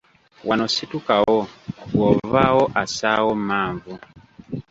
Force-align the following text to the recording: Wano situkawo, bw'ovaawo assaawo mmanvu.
Wano 0.47 0.65
situkawo, 0.75 1.37
bw'ovaawo 1.91 2.63
assaawo 2.81 3.31
mmanvu. 3.39 3.91